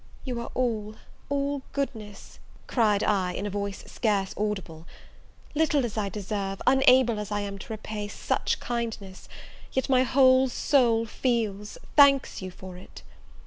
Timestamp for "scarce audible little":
3.85-5.85